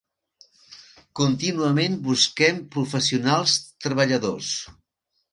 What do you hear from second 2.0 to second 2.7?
busquem